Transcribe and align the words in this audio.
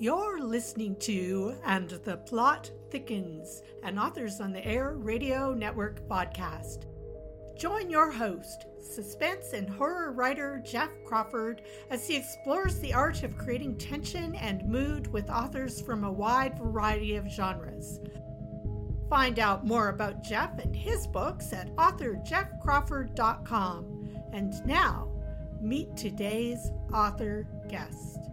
You're 0.00 0.40
listening 0.40 0.96
to 1.00 1.54
And 1.62 1.90
the 1.90 2.16
Plot 2.16 2.70
Thickens, 2.90 3.62
an 3.82 3.98
Authors 3.98 4.40
on 4.40 4.50
the 4.50 4.66
Air 4.66 4.94
Radio 4.96 5.52
Network 5.52 6.08
podcast. 6.08 6.86
Join 7.58 7.90
your 7.90 8.10
host, 8.10 8.64
suspense 8.80 9.52
and 9.52 9.68
horror 9.68 10.12
writer 10.12 10.62
Jeff 10.64 10.88
Crawford, 11.04 11.60
as 11.90 12.08
he 12.08 12.16
explores 12.16 12.78
the 12.78 12.94
art 12.94 13.22
of 13.24 13.36
creating 13.36 13.76
tension 13.76 14.34
and 14.36 14.66
mood 14.66 15.12
with 15.12 15.28
authors 15.28 15.82
from 15.82 16.04
a 16.04 16.10
wide 16.10 16.58
variety 16.58 17.16
of 17.16 17.28
genres. 17.28 18.00
Find 19.10 19.38
out 19.38 19.66
more 19.66 19.90
about 19.90 20.22
Jeff 20.22 20.58
and 20.60 20.74
his 20.74 21.06
books 21.06 21.52
at 21.52 21.76
authorjeffcrawford.com. 21.76 24.08
And 24.32 24.64
now, 24.64 25.12
meet 25.60 25.94
today's 25.94 26.70
author 26.90 27.46
guest. 27.68 28.29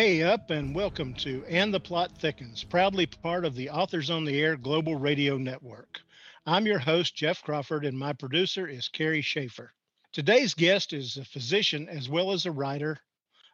Hey 0.00 0.22
up 0.22 0.50
and 0.50 0.76
welcome 0.76 1.12
to 1.14 1.44
And 1.48 1.74
the 1.74 1.80
Plot 1.80 2.12
Thickens, 2.20 2.62
proudly 2.62 3.04
part 3.04 3.44
of 3.44 3.56
the 3.56 3.68
Authors 3.68 4.10
on 4.10 4.24
the 4.24 4.40
Air 4.40 4.56
Global 4.56 4.94
Radio 4.94 5.36
Network. 5.36 6.00
I'm 6.46 6.66
your 6.66 6.78
host, 6.78 7.16
Jeff 7.16 7.42
Crawford, 7.42 7.84
and 7.84 7.98
my 7.98 8.12
producer 8.12 8.68
is 8.68 8.86
Carrie 8.86 9.22
Schaefer. 9.22 9.72
Today's 10.12 10.54
guest 10.54 10.92
is 10.92 11.16
a 11.16 11.24
physician 11.24 11.88
as 11.88 12.08
well 12.08 12.30
as 12.30 12.46
a 12.46 12.52
writer 12.52 13.00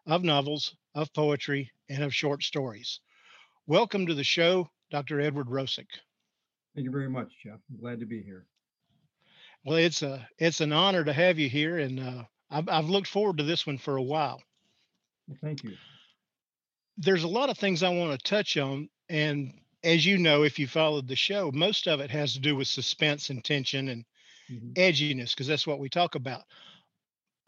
of 0.05 0.23
novels, 0.23 0.77
of 0.95 1.11
poetry, 1.15 1.73
and 1.89 2.03
of 2.03 2.15
short 2.15 2.43
stories. 2.43 3.01
Welcome 3.67 4.07
to 4.09 4.15
the 4.15 4.23
show, 4.23 4.69
Dr. 4.91 5.23
Edward 5.23 5.47
Rosick. 5.47 5.89
Thank 6.75 6.85
you 6.85 6.91
very 6.91 7.09
much, 7.09 7.33
Jeff. 7.43 7.59
I'm 7.71 7.81
glad 7.81 8.01
to 8.01 8.07
be 8.07 8.21
here. 8.21 8.45
Well, 9.65 9.79
it's 9.79 10.03
a 10.03 10.29
it's 10.37 10.61
an 10.61 10.75
honor 10.75 11.05
to 11.05 11.13
have 11.15 11.39
you 11.39 11.49
here, 11.49 11.79
and 11.79 12.01
uh, 12.01 12.25
I've, 12.51 12.69
I've 12.69 12.91
looked 12.91 13.09
forward 13.09 13.39
to 13.39 13.45
this 13.45 13.67
one 13.67 13.79
for 13.79 13.97
a 13.97 14.03
while. 14.03 14.43
Well, 15.27 15.39
thank 15.41 15.65
you 15.65 15.75
there's 16.97 17.25
a 17.25 17.29
lot 17.29 17.51
of 17.51 17.59
things 17.59 17.83
I 17.83 17.89
want 17.89 18.13
to 18.13 18.31
touch 18.31 18.57
on. 18.57 18.89
And 19.09 19.55
as 19.83 20.07
you 20.07 20.19
know, 20.19 20.43
if 20.43 20.59
you 20.59 20.67
followed 20.67 21.09
the 21.09 21.17
show, 21.17 21.51
most 21.53 21.89
of 21.89 22.01
it 22.01 22.11
has 22.11 22.35
to 22.35 22.41
do 22.41 22.57
with 22.57 22.69
suspense 22.69 23.31
and 23.31 23.45
tension 23.45 23.89
and 23.89 24.05
mm-hmm. 24.51 24.73
edginess, 24.73 25.31
because 25.31 25.47
that's 25.47 25.67
what 25.67 25.79
we 25.79 25.89
talk 25.89 26.15
about. 26.15 26.43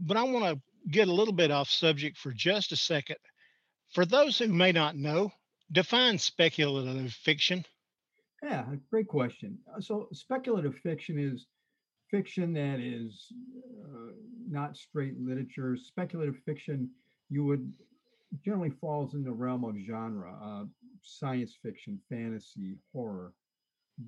But 0.01 0.17
I 0.17 0.23
want 0.25 0.45
to 0.45 0.61
get 0.91 1.09
a 1.09 1.13
little 1.13 1.35
bit 1.35 1.51
off 1.51 1.71
subject 1.71 2.19
for 2.19 2.33
just 2.33 2.73
a 2.73 2.77
second. 2.77 3.17
For 3.93 4.05
those 4.05 4.39
who 4.39 4.49
may 4.49 4.73
not 4.73 4.97
know, 4.97 5.33
define 5.73 6.19
speculative 6.19 7.13
fiction. 7.13 7.65
Yeah, 8.43 8.65
great 8.91 9.09
question. 9.09 9.59
Uh, 9.75 9.81
so, 9.81 10.09
speculative 10.13 10.75
fiction 10.77 11.19
is 11.19 11.47
fiction 12.11 12.53
that 12.53 12.79
is 12.81 13.33
uh, 13.85 14.13
not 14.49 14.77
straight 14.77 15.19
literature. 15.19 15.77
Speculative 15.77 16.37
fiction, 16.45 16.91
you 17.31 17.45
would 17.45 17.73
generally 18.45 18.71
falls 18.71 19.15
in 19.15 19.23
the 19.23 19.33
realm 19.33 19.65
of 19.65 19.77
genre, 19.87 20.35
uh, 20.43 20.65
science 21.03 21.55
fiction, 21.63 22.01
fantasy, 22.09 22.77
horror. 22.93 23.33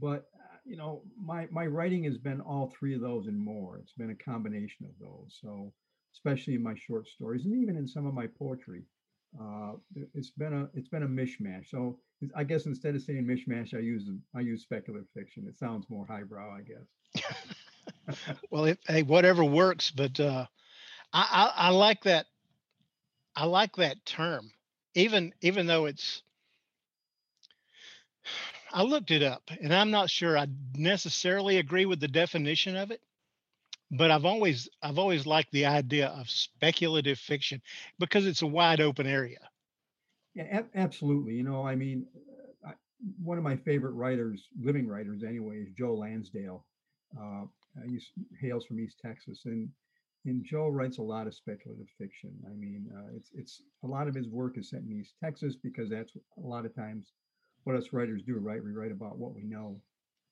But 0.00 0.28
uh, 0.34 0.58
you 0.64 0.76
know, 0.76 1.02
my 1.20 1.48
my 1.50 1.66
writing 1.66 2.04
has 2.04 2.18
been 2.18 2.40
all 2.40 2.72
three 2.78 2.94
of 2.94 3.00
those 3.00 3.26
and 3.26 3.38
more. 3.38 3.78
It's 3.78 3.94
been 3.94 4.10
a 4.10 4.14
combination 4.30 4.86
of 4.86 4.98
those. 5.00 5.38
So, 5.40 5.72
especially 6.14 6.54
in 6.54 6.62
my 6.62 6.74
short 6.74 7.08
stories 7.08 7.44
and 7.44 7.54
even 7.54 7.76
in 7.76 7.88
some 7.88 8.06
of 8.06 8.14
my 8.14 8.26
poetry, 8.26 8.82
uh, 9.40 9.72
it's 10.14 10.30
been 10.30 10.52
a 10.52 10.68
it's 10.74 10.88
been 10.88 11.02
a 11.02 11.08
mishmash. 11.08 11.70
So 11.70 11.98
I 12.34 12.44
guess 12.44 12.66
instead 12.66 12.94
of 12.94 13.02
saying 13.02 13.24
mishmash, 13.24 13.74
I 13.74 13.80
use 13.80 14.08
I 14.34 14.40
use 14.40 14.62
speculative 14.62 15.08
fiction. 15.14 15.46
It 15.48 15.58
sounds 15.58 15.86
more 15.88 16.06
highbrow, 16.06 16.56
I 16.56 16.62
guess. 16.62 18.16
well, 18.50 18.64
it, 18.66 18.78
hey, 18.86 19.02
whatever 19.02 19.44
works. 19.44 19.90
But 19.90 20.18
uh, 20.18 20.46
I, 21.12 21.52
I 21.56 21.66
I 21.66 21.70
like 21.70 22.02
that 22.02 22.26
I 23.38 23.44
like 23.44 23.76
that 23.76 24.04
term, 24.04 24.50
even 24.94 25.32
even 25.42 25.66
though 25.68 25.86
it's. 25.86 26.22
I 28.72 28.82
looked 28.82 29.12
it 29.12 29.22
up, 29.22 29.48
and 29.62 29.72
I'm 29.72 29.92
not 29.92 30.10
sure 30.10 30.36
I 30.36 30.48
necessarily 30.74 31.58
agree 31.58 31.86
with 31.86 32.00
the 32.00 32.08
definition 32.08 32.76
of 32.76 32.90
it, 32.90 33.00
but 33.92 34.10
I've 34.10 34.24
always 34.24 34.68
I've 34.82 34.98
always 34.98 35.24
liked 35.24 35.52
the 35.52 35.66
idea 35.66 36.08
of 36.08 36.28
speculative 36.28 37.16
fiction 37.20 37.62
because 38.00 38.26
it's 38.26 38.42
a 38.42 38.46
wide 38.46 38.80
open 38.80 39.06
area. 39.06 39.48
Yeah, 40.34 40.62
absolutely. 40.74 41.34
You 41.34 41.44
know, 41.44 41.64
I 41.64 41.76
mean, 41.76 42.06
I, 42.66 42.72
one 43.22 43.38
of 43.38 43.44
my 43.44 43.56
favorite 43.56 43.92
writers, 43.92 44.48
living 44.60 44.88
writers 44.88 45.22
anyway, 45.22 45.58
is 45.58 45.68
Joe 45.78 45.94
Lansdale. 45.94 46.66
Uh, 47.16 47.44
he 47.86 48.00
hails 48.40 48.66
from 48.66 48.80
East 48.80 48.98
Texas, 49.00 49.42
and 49.44 49.68
and 50.28 50.44
Joe 50.44 50.68
writes 50.68 50.98
a 50.98 51.02
lot 51.02 51.26
of 51.26 51.34
speculative 51.34 51.88
fiction. 51.98 52.30
I 52.46 52.54
mean, 52.54 52.86
uh, 52.94 53.16
it's 53.16 53.30
it's 53.34 53.62
a 53.82 53.86
lot 53.86 54.08
of 54.08 54.14
his 54.14 54.28
work 54.28 54.58
is 54.58 54.70
set 54.70 54.80
in 54.80 54.92
East 54.92 55.14
Texas 55.22 55.56
because 55.56 55.90
that's 55.90 56.12
a 56.16 56.46
lot 56.46 56.66
of 56.66 56.74
times 56.74 57.12
what 57.64 57.76
us 57.76 57.92
writers 57.92 58.22
do, 58.22 58.38
right? 58.38 58.62
We 58.62 58.72
write 58.72 58.92
about 58.92 59.18
what 59.18 59.34
we 59.34 59.44
know, 59.44 59.80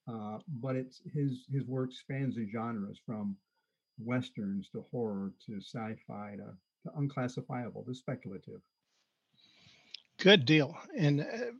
uh, 0.09 0.39
but 0.61 0.77
it's 0.77 1.03
his 1.13 1.47
his 1.51 1.65
work 1.65 1.93
spans 1.93 2.37
the 2.37 2.47
genres 2.47 3.01
from 3.05 3.37
westerns 3.99 4.69
to 4.71 4.85
horror 4.91 5.33
to 5.47 5.57
sci-fi 5.61 6.37
to, 6.37 6.55
to 6.85 6.99
unclassifiable 6.99 7.85
to 7.85 7.95
speculative. 7.95 8.61
Good 10.19 10.45
deal, 10.45 10.77
and 10.97 11.23
uh, 11.23 11.53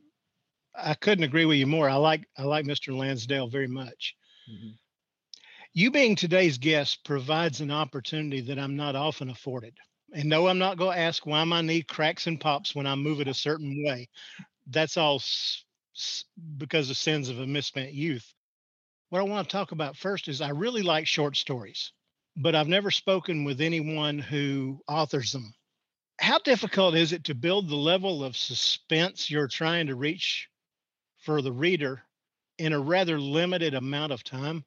I 0.75 0.93
couldn't 0.93 1.23
agree 1.23 1.45
with 1.45 1.57
you 1.57 1.67
more. 1.67 1.89
I 1.89 1.95
like 1.95 2.27
I 2.37 2.43
like 2.43 2.65
Mr. 2.65 2.95
Lansdale 2.95 3.47
very 3.47 3.67
much. 3.67 4.15
Mm-hmm. 4.51 4.69
You 5.73 5.91
being 5.91 6.17
today's 6.17 6.57
guest 6.57 7.05
provides 7.05 7.61
an 7.61 7.71
opportunity 7.71 8.41
that 8.41 8.59
I'm 8.59 8.75
not 8.75 8.97
often 8.97 9.29
afforded. 9.29 9.77
And 10.13 10.27
no, 10.27 10.47
I'm 10.47 10.57
not 10.57 10.77
going 10.77 10.97
to 10.97 11.01
ask 11.01 11.25
why 11.25 11.41
my 11.45 11.61
knee 11.61 11.83
cracks 11.83 12.27
and 12.27 12.39
pops 12.39 12.75
when 12.75 12.85
I 12.85 12.95
move 12.95 13.21
it 13.21 13.29
a 13.29 13.33
certain 13.33 13.81
way. 13.85 14.09
That's 14.67 14.97
all 14.97 15.17
s- 15.17 15.65
s- 15.95 16.25
because 16.57 16.89
of 16.89 16.97
sins 16.97 17.29
of 17.29 17.39
a 17.39 17.47
misspent 17.47 17.93
youth. 17.93 18.33
What 19.09 19.19
I 19.19 19.23
want 19.23 19.49
to 19.49 19.51
talk 19.53 19.71
about 19.73 19.97
first 19.97 20.27
is 20.29 20.41
I 20.41 20.49
really 20.49 20.83
like 20.83 21.07
short 21.07 21.37
stories, 21.37 21.93
but 22.37 22.55
I've 22.55 22.67
never 22.69 22.91
spoken 22.91 23.43
with 23.45 23.61
anyone 23.61 24.19
who 24.19 24.81
authors 24.87 25.31
them. 25.33 25.53
How 26.19 26.39
difficult 26.39 26.95
is 26.95 27.13
it 27.13 27.25
to 27.25 27.35
build 27.35 27.69
the 27.69 27.77
level 27.77 28.23
of 28.23 28.37
suspense 28.37 29.29
you're 29.31 29.47
trying 29.49 29.87
to 29.87 29.95
reach 29.95 30.49
for 31.19 31.41
the 31.41 31.53
reader 31.53 32.03
in 32.57 32.73
a 32.73 32.79
rather 32.79 33.19
limited 33.19 33.73
amount 33.75 34.13
of 34.13 34.23
time? 34.23 34.65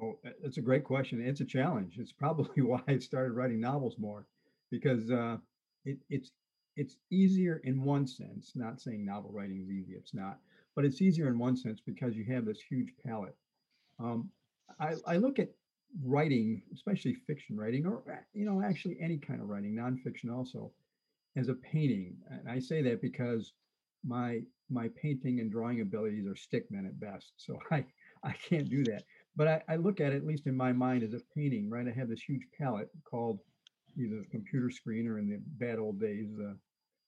Oh, 0.00 0.18
that's 0.42 0.58
a 0.58 0.62
great 0.62 0.84
question. 0.84 1.20
It's 1.20 1.40
a 1.40 1.44
challenge. 1.44 1.96
It's 1.98 2.12
probably 2.12 2.62
why 2.62 2.80
I 2.88 2.98
started 2.98 3.32
writing 3.32 3.60
novels 3.60 3.96
more, 3.98 4.26
because 4.70 5.10
uh, 5.10 5.38
it, 5.84 5.98
it's 6.08 6.30
it's 6.76 6.96
easier 7.10 7.60
in 7.64 7.82
one 7.82 8.06
sense. 8.06 8.52
Not 8.54 8.80
saying 8.80 9.04
novel 9.04 9.30
writing 9.32 9.60
is 9.60 9.70
easy; 9.70 9.94
it's 9.94 10.14
not, 10.14 10.38
but 10.76 10.84
it's 10.84 11.02
easier 11.02 11.28
in 11.28 11.38
one 11.38 11.56
sense 11.56 11.80
because 11.84 12.16
you 12.16 12.24
have 12.32 12.44
this 12.44 12.60
huge 12.60 12.92
palette. 13.04 13.36
Um, 13.98 14.30
I, 14.78 14.94
I 15.06 15.16
look 15.16 15.38
at 15.38 15.50
writing, 16.04 16.62
especially 16.72 17.14
fiction 17.14 17.56
writing, 17.56 17.86
or 17.86 18.02
you 18.34 18.44
know, 18.44 18.62
actually 18.62 18.98
any 19.00 19.18
kind 19.18 19.40
of 19.40 19.48
writing, 19.48 19.74
nonfiction 19.74 20.32
also, 20.32 20.72
as 21.36 21.48
a 21.48 21.54
painting. 21.54 22.16
And 22.30 22.48
I 22.48 22.58
say 22.60 22.82
that 22.82 23.02
because 23.02 23.52
my 24.04 24.42
my 24.70 24.88
painting 25.00 25.40
and 25.40 25.50
drawing 25.50 25.80
abilities 25.80 26.26
are 26.26 26.34
stickmen 26.34 26.86
at 26.86 27.00
best. 27.00 27.32
So 27.36 27.58
I 27.70 27.84
I 28.22 28.32
can't 28.32 28.68
do 28.68 28.84
that 28.84 29.04
but 29.38 29.46
I, 29.46 29.62
I, 29.68 29.76
look 29.76 30.00
at 30.00 30.12
it, 30.12 30.16
at 30.16 30.26
least 30.26 30.48
in 30.48 30.56
my 30.56 30.72
mind, 30.72 31.04
as 31.04 31.14
a 31.14 31.20
painting, 31.32 31.70
right? 31.70 31.86
I 31.86 31.92
have 31.96 32.08
this 32.08 32.22
huge 32.22 32.42
palette 32.58 32.90
called 33.08 33.38
either 33.96 34.16
the 34.16 34.28
computer 34.30 34.68
screen 34.68 35.06
or 35.06 35.20
in 35.20 35.28
the 35.30 35.38
bad 35.64 35.78
old 35.78 36.00
days, 36.00 36.26
uh, 36.44 36.54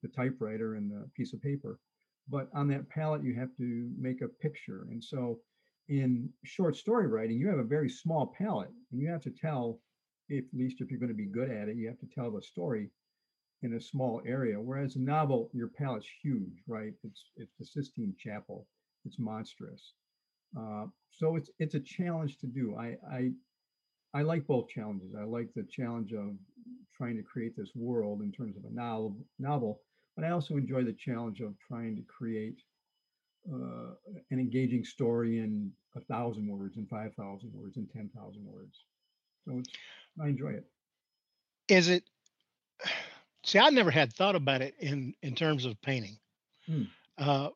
the 0.03 0.09
typewriter 0.09 0.77
and 0.77 0.89
the 0.89 1.11
piece 1.17 1.33
of 1.33 1.43
paper. 1.43 1.81
But 2.29 2.49
on 2.55 2.69
that 2.69 2.89
palette, 2.89 3.25
you 3.25 3.35
have 3.35 3.55
to 3.57 3.91
make 3.99 4.23
a 4.23 4.29
picture. 4.29 4.87
And 4.91 5.03
so 5.03 5.41
in 5.89 6.31
short 6.45 6.77
story 6.77 7.09
writing, 7.09 7.37
you 7.37 7.49
have 7.49 7.59
a 7.59 7.65
very 7.65 7.91
small 7.91 8.33
palette 8.39 8.71
and 8.93 9.01
you 9.01 9.09
have 9.09 9.23
to 9.23 9.31
tell, 9.31 9.81
if, 10.29 10.45
at 10.45 10.59
least 10.59 10.81
if 10.81 10.89
you're 10.89 11.01
going 11.01 11.09
to 11.09 11.15
be 11.15 11.27
good 11.27 11.51
at 11.51 11.69
it, 11.69 11.77
you 11.77 11.89
have 11.89 11.99
to 11.99 12.15
tell 12.15 12.31
the 12.31 12.43
story 12.43 12.91
in 13.63 13.75
a 13.75 13.81
small 13.81 14.23
area. 14.25 14.59
Whereas 14.59 14.95
a 14.95 15.01
novel, 15.01 15.51
your 15.53 15.67
palette's 15.69 16.07
huge, 16.23 16.63
right? 16.69 16.93
It's 17.03 17.25
it's 17.37 17.57
the 17.59 17.67
Sistine 17.67 18.15
Chapel. 18.17 18.69
It's 19.05 19.19
monstrous. 19.19 19.95
Uh, 20.59 20.87
so 21.11 21.37
it's 21.37 21.51
it's 21.59 21.75
a 21.75 21.81
challenge 21.81 22.39
to 22.39 22.47
do. 22.47 22.77
I, 22.77 22.97
I 23.11 23.31
I 24.15 24.23
like 24.23 24.47
both 24.47 24.69
challenges. 24.69 25.15
I 25.15 25.25
like 25.25 25.53
the 25.55 25.65
challenge 25.65 26.13
of 26.13 26.37
trying 26.95 27.17
to 27.17 27.23
create 27.23 27.57
this 27.57 27.73
world 27.75 28.23
in 28.23 28.33
terms 28.33 28.57
of 28.57 28.65
a 28.65 28.71
novel, 28.71 29.27
novel, 29.39 29.83
but 30.17 30.25
I 30.25 30.31
also 30.31 30.57
enjoy 30.57 30.85
the 30.85 30.93
challenge 30.95 31.41
of 31.41 31.59
trying 31.61 31.97
to 31.97 32.03
create 32.03 32.61
uh, 33.53 33.95
an 34.31 34.39
engaging 34.41 34.85
story 34.85 35.39
in 35.39 35.73
a 35.97 36.01
thousand 36.03 36.49
words, 36.49 36.77
in 36.77 36.87
five 36.87 37.15
thousand 37.15 37.53
words, 37.53 37.77
in 37.77 37.89
ten 37.89 38.11
thousand 38.11 38.45
words. 38.45 38.85
So 39.47 39.63
I 40.23 40.29
enjoy 40.29 40.53
it. 40.55 40.71
Is 41.69 41.89
it? 41.89 42.11
See, 43.45 43.59
I 43.59 43.71
never 43.71 43.91
had 43.91 44.13
thought 44.13 44.35
about 44.37 44.63
it 44.63 44.75
in 44.79 45.15
in 45.23 45.35
terms 45.35 45.65
of 45.65 45.81
painting, 45.81 46.19
Hmm. 46.67 46.85
uh, 47.19 47.51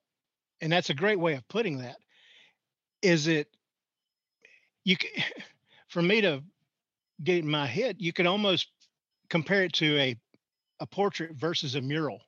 and 0.61 0.73
that's 0.73 0.91
a 0.91 0.95
great 0.95 1.19
way 1.21 1.35
of 1.35 1.49
putting 1.49 1.79
that. 1.79 1.99
Is 3.05 3.27
it 3.27 3.49
you? 4.85 4.97
For 5.89 6.03
me 6.03 6.21
to 6.23 6.43
get 7.23 7.39
in 7.39 7.49
my 7.49 7.67
head, 7.67 7.97
you 8.01 8.13
could 8.13 8.27
almost 8.27 8.69
compare 9.29 9.63
it 9.63 9.73
to 9.75 9.97
a 9.99 10.17
a 10.81 10.87
portrait 10.87 11.37
versus 11.37 11.77
a 11.77 11.81
mural. 11.81 12.21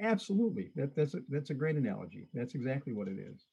Absolutely. 0.00 0.70
That 0.76 0.94
that's 0.94 1.14
a 1.14 1.20
that's 1.28 1.50
a 1.50 1.54
great 1.54 1.76
analogy. 1.76 2.26
That's 2.34 2.54
exactly 2.54 2.92
what 2.92 3.08
it 3.08 3.18
is. 3.18 3.46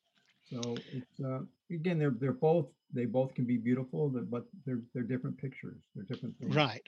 So 0.51 0.75
it's 0.93 1.19
uh, 1.23 1.39
again 1.71 1.97
they're 1.97 2.15
they're 2.19 2.33
both 2.33 2.67
they 2.93 3.05
both 3.05 3.33
can 3.33 3.45
be 3.45 3.57
beautiful, 3.57 4.09
but 4.09 4.29
but 4.29 4.45
they're 4.65 4.81
they're 4.93 5.03
different 5.03 5.37
pictures. 5.37 5.81
They're 5.95 6.03
different 6.03 6.37
things. 6.37 6.53
Right. 6.53 6.83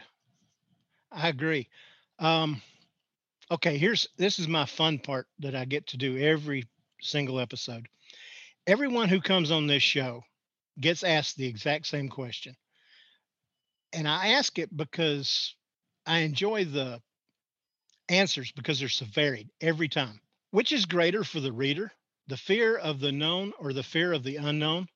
I 1.12 1.30
agree. 1.30 1.70
Um, 2.20 2.62
okay, 3.52 3.78
here's 3.78 4.08
this 4.18 4.40
is 4.40 4.48
my 4.48 4.66
fun 4.66 5.00
part 5.00 5.28
that 5.40 5.56
I 5.56 5.66
get 5.66 5.88
to 5.88 5.98
do 5.98 6.18
every 6.18 6.66
single 7.02 7.40
episode. 7.40 7.88
Everyone 8.66 9.10
who 9.10 9.20
comes 9.20 9.52
on 9.52 9.68
this 9.68 9.84
show 9.84 10.24
gets 10.80 11.04
asked 11.04 11.36
the 11.36 11.48
exact 11.48 11.86
same 11.86 12.08
question. 12.08 12.56
And 13.92 14.08
I 14.08 14.30
ask 14.30 14.58
it 14.58 14.76
because 14.76 15.56
I 16.06 16.20
enjoy 16.20 16.66
the 16.66 17.02
answers 18.10 18.52
because 18.52 18.80
they're 18.80 18.90
so 18.90 19.06
varied 19.06 19.50
every 19.62 19.90
time. 19.90 20.20
Which 20.52 20.72
is 20.72 20.86
greater 20.86 21.24
for 21.24 21.40
the 21.40 21.52
reader, 21.52 21.92
the 22.28 22.38
fear 22.38 22.78
of 22.78 23.00
the 23.00 23.12
known 23.12 23.54
or 23.60 23.74
the 23.74 23.84
fear 23.84 24.14
of 24.14 24.24
the 24.24 24.38
unknown? 24.38 24.88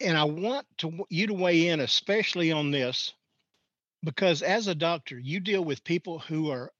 And 0.00 0.16
I 0.16 0.24
want 0.24 0.66
to 0.78 1.04
you 1.10 1.26
to 1.26 1.34
weigh 1.34 1.68
in, 1.68 1.80
especially 1.80 2.50
on 2.52 2.70
this, 2.70 3.12
because 4.02 4.42
as 4.42 4.68
a 4.68 4.74
doctor, 4.74 5.18
you 5.18 5.40
deal 5.40 5.62
with 5.62 5.84
people 5.84 6.18
who 6.18 6.50
are 6.50 6.72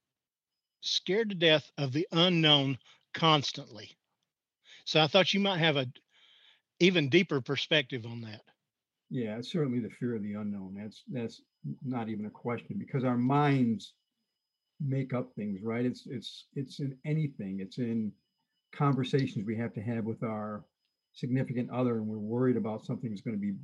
scared 0.81 1.29
to 1.29 1.35
death 1.35 1.70
of 1.76 1.93
the 1.93 2.08
unknown 2.12 2.79
constantly. 3.12 3.99
So 4.90 5.00
I 5.00 5.06
thought 5.06 5.32
you 5.32 5.38
might 5.38 5.58
have 5.58 5.76
a 5.76 5.87
even 6.81 7.10
deeper 7.10 7.40
perspective 7.40 8.04
on 8.06 8.22
that. 8.22 8.40
Yeah, 9.08 9.37
it's 9.38 9.52
certainly 9.52 9.78
the 9.78 9.88
fear 9.88 10.16
of 10.16 10.22
the 10.25 10.34
unknown. 10.34 10.75
That's 10.76 11.04
that's 11.12 11.42
not 11.84 12.08
even 12.08 12.26
a 12.26 12.31
question 12.31 12.76
because 12.76 13.04
our 13.04 13.16
minds 13.16 13.92
make 14.84 15.14
up 15.14 15.31
things, 15.37 15.62
right? 15.62 15.84
It's 15.84 16.08
it's 16.10 16.46
it's 16.56 16.81
in 16.81 16.96
anything. 17.04 17.60
It's 17.60 17.78
in 17.78 18.10
conversations 18.75 19.44
we 19.46 19.56
have 19.58 19.72
to 19.75 19.81
have 19.81 20.06
with 20.06 20.25
our 20.25 20.64
significant 21.12 21.70
other, 21.70 21.98
and 21.98 22.08
we're 22.08 22.19
worried 22.19 22.56
about 22.56 22.84
something's 22.84 23.20
going 23.20 23.37
to 23.37 23.40
be 23.40 23.54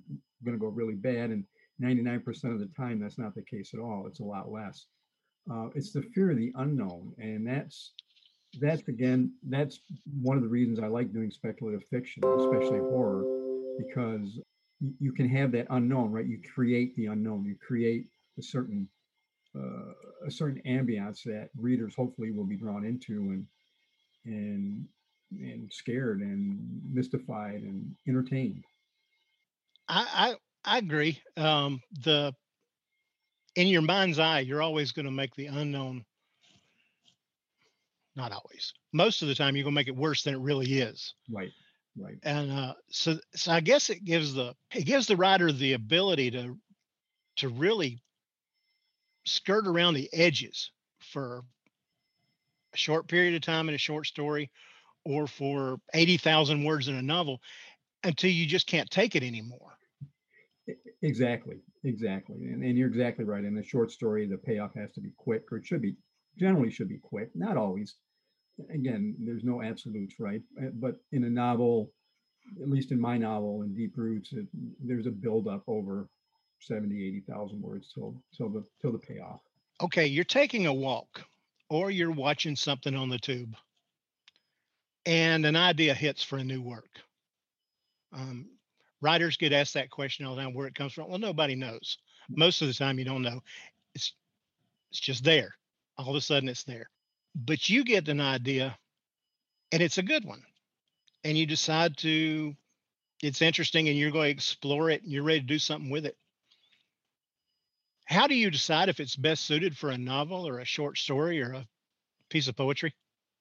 going 0.45 0.57
to 0.57 0.61
go 0.61 0.69
really 0.69 0.95
bad. 0.95 1.31
And 1.31 1.45
99% 1.83 2.25
of 2.53 2.61
the 2.61 2.71
time, 2.77 3.01
that's 3.01 3.19
not 3.19 3.35
the 3.35 3.43
case 3.43 3.73
at 3.75 3.81
all. 3.81 4.07
It's 4.07 4.21
a 4.21 4.25
lot 4.25 4.53
less. 4.53 4.87
Uh, 5.51 5.71
it's 5.75 5.91
the 5.91 6.03
fear 6.15 6.31
of 6.31 6.37
the 6.37 6.53
unknown, 6.55 7.15
and 7.19 7.45
that's 7.45 7.95
that's 8.61 8.87
again 8.89 9.35
that's 9.49 9.81
one 10.23 10.37
of 10.37 10.43
the 10.43 10.49
reasons 10.49 10.81
I 10.81 10.87
like 10.87 11.13
doing 11.13 11.31
speculative 11.31 11.85
fiction, 11.85 12.23
especially 12.39 12.79
horror, 12.79 13.25
because 13.79 14.41
you 14.99 15.13
can 15.13 15.29
have 15.29 15.53
that 15.53 15.67
unknown, 15.71 16.13
right? 16.13 16.27
You 16.27 16.41
create 16.55 16.95
the 16.97 17.07
unknown. 17.07 17.45
You 17.45 17.57
create 17.57 18.09
a 18.39 18.43
certain 18.43 18.89
uh, 19.55 19.93
a 20.27 20.31
certain 20.31 20.61
ambiance 20.67 21.23
that 21.25 21.51
readers 21.57 21.95
hopefully 21.95 22.31
will 22.31 22.45
be 22.47 22.57
drawn 22.57 22.85
into 22.85 23.31
and 23.31 23.47
and 24.25 24.89
and 25.33 25.73
scared 25.73 26.21
and 26.21 26.81
mystified 26.93 27.63
and 27.63 27.95
entertained. 28.09 28.65
I 29.89 30.37
I, 30.65 30.75
I 30.75 30.79
agree. 30.79 31.21
Um, 31.37 31.81
the 32.05 32.35
in 33.55 33.69
your 33.69 33.83
mind's 33.83 34.19
eye, 34.19 34.41
you're 34.41 34.63
always 34.63 34.93
going 34.93 35.07
to 35.07 35.13
make 35.13 35.35
the 35.35 35.47
unknown. 35.47 36.05
Not 38.17 38.33
always. 38.33 38.73
Most 38.93 39.23
of 39.23 39.29
the 39.29 39.35
time, 39.35 39.55
you're 39.55 39.65
going 39.65 39.75
to 39.75 39.79
make 39.79 39.89
it 39.89 39.97
worse 39.97 40.23
than 40.23 40.35
it 40.35 40.41
really 40.41 40.81
is. 40.81 41.15
Right, 41.31 41.51
right. 41.99 42.17
and 42.23 42.51
uh, 42.51 42.75
so 42.91 43.19
so 43.35 43.53
I 43.53 43.61
guess 43.61 43.91
it 43.91 44.05
gives 44.05 44.33
the 44.33 44.55
it 44.75 44.85
gives 44.85 45.07
the 45.07 45.17
writer 45.17 45.53
the 45.53 45.75
ability 45.75 46.31
to 46.33 46.57
to 47.37 47.49
really 47.51 48.03
skirt 49.27 49.67
around 49.67 49.95
the 49.95 50.09
edges 50.13 50.71
for 51.01 51.43
a 52.73 52.77
short 52.77 53.09
period 53.09 53.35
of 53.35 53.43
time 53.43 53.69
in 53.69 53.75
a 53.75 53.79
short 53.79 54.07
story 54.07 54.51
or 55.05 55.27
for 55.27 55.79
80,000 55.95 56.65
words 56.65 56.89
in 56.89 56.95
a 56.95 57.03
novel 57.03 57.41
until 58.03 58.31
you 58.31 58.47
just 58.47 58.67
can't 58.67 58.91
take 58.91 59.15
it 59.15 59.23
anymore. 59.23 59.77
Exactly, 61.03 61.57
exactly. 61.85 62.37
And, 62.37 62.65
and 62.65 62.77
you're 62.77 62.89
exactly 62.89 63.25
right. 63.25 63.45
In 63.45 63.59
a 63.59 63.63
short 63.63 63.93
story, 63.93 64.27
the 64.27 64.39
payoff 64.39 64.75
has 64.75 64.91
to 64.93 65.01
be 65.01 65.11
quick, 65.17 65.45
or 65.53 65.59
it 65.59 65.67
should 65.67 65.83
be 65.83 65.97
generally 66.39 66.71
should 66.71 66.89
be 66.89 66.99
quick. 66.99 67.31
Not 67.35 67.57
always. 67.57 67.97
Again, 68.71 69.15
there's 69.19 69.45
no 69.45 69.63
absolutes, 69.63 70.19
right? 70.19 70.43
Uh, 70.61 70.71
But 70.75 70.97
in 71.13 71.25
a 71.25 71.31
novel, 71.31 71.93
at 72.61 72.69
least 72.69 72.93
in 72.93 73.01
my 73.01 73.19
novel, 73.19 73.63
in 73.63 73.75
Deep 73.75 73.97
Roots, 73.97 74.33
it, 74.33 74.47
there's 74.81 75.07
a 75.07 75.11
buildup 75.11 75.63
over 75.67 76.09
70, 76.61 77.07
80,000 77.07 77.61
words 77.61 77.93
till 77.93 78.23
till 78.37 78.49
the 78.49 78.65
till 78.81 78.93
the 78.93 78.99
payoff. 78.99 79.41
Okay, 79.83 80.07
you're 80.07 80.25
taking 80.25 80.67
a 80.67 80.73
walk 80.73 81.23
or 81.69 81.91
you're 81.91 82.11
watching 82.13 82.57
something 82.57 82.95
on 82.95 83.09
the 83.09 83.19
tube 83.19 83.55
and 85.07 85.47
an 85.47 85.57
idea 85.57 85.95
hits 85.95 86.23
for 86.23 86.39
a 86.39 86.45
new 86.45 86.61
work. 86.61 87.01
Um, 88.13 88.51
writers 89.01 89.37
get 89.37 89.53
asked 89.53 89.75
that 89.75 89.91
question 89.91 90.27
all 90.27 90.35
the 90.35 90.43
time 90.43 90.55
where 90.55 90.67
it 90.67 90.75
comes 90.75 90.93
from. 90.93 91.09
Well, 91.09 91.19
nobody 91.19 91.55
knows. 91.55 91.99
Most 92.29 92.61
of 92.61 92.69
the 92.69 92.75
time, 92.75 92.99
you 92.99 93.05
don't 93.05 93.23
know. 93.23 93.41
It's 93.95 94.13
it's 94.91 95.01
just 95.01 95.25
there. 95.25 95.55
All 95.97 96.11
of 96.11 96.17
a 96.17 96.21
sudden, 96.21 96.49
it's 96.49 96.65
there. 96.65 96.89
But 97.39 97.69
you 97.69 97.85
get 97.85 98.09
an 98.09 98.21
idea, 98.21 98.79
and 99.71 99.83
it's 99.83 99.99
a 99.99 100.03
good 100.03 100.25
one, 100.25 100.43
and 101.23 101.37
you 101.37 101.45
decide 101.45 101.99
to. 101.99 102.55
It's 103.23 103.43
interesting, 103.43 103.89
and 103.89 103.99
you're 103.99 104.11
going 104.11 104.27
to 104.27 104.31
explore 104.31 104.89
it, 104.89 105.03
and 105.03 105.13
you're 105.13 105.23
ready 105.23 105.41
to 105.41 105.47
do 105.47 105.59
something 105.59 105.91
with 105.91 106.07
it. 106.07 106.17
How 108.07 108.27
do 108.27 108.35
you 108.35 108.51
decide 108.51 108.89
if 108.89 109.01
it's 109.01 109.17
best 109.17 109.45
suited 109.45 109.77
for 109.77 109.91
a 109.91 109.99
novel 109.99 110.49
or 110.49 110.61
a 110.61 110.65
short 110.65 110.97
story 110.97 111.43
or 111.43 111.53
a 111.53 111.67
piece 112.31 112.49
of 112.49 112.57
poetry? 112.57 112.95